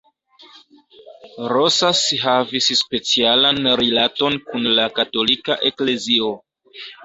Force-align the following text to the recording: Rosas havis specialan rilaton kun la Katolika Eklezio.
Rosas 1.51 2.01
havis 2.23 2.71
specialan 2.81 3.61
rilaton 3.85 4.41
kun 4.49 4.69
la 4.81 4.89
Katolika 4.99 5.63
Eklezio. 5.73 6.35